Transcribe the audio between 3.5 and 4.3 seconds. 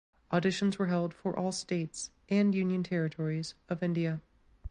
of India.